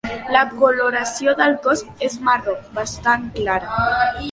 [0.35, 3.87] La coloració del cos és marró bastant clara.